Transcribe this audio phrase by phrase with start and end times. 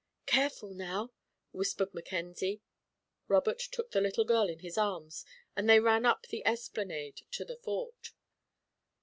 [0.25, 1.11] "Careful, now,"
[1.51, 2.63] whispered Mackenzie.
[3.27, 7.45] Robert took the little girl in his arms and they ran up the esplanade to
[7.45, 8.09] the Fort.